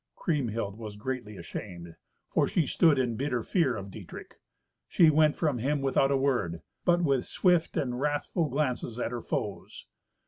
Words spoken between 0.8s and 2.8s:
greatly ashamed, for she